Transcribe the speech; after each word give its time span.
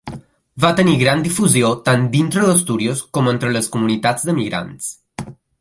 Va 0.63 0.71
tenir 0.79 0.95
gran 1.01 1.21
difusió 1.27 1.69
tant 1.91 2.09
dintre 2.17 2.47
d'Astúries 2.47 3.05
com 3.19 3.31
entre 3.35 3.55
les 3.59 3.73
comunitats 3.77 4.29
d'emigrants. 4.31 4.93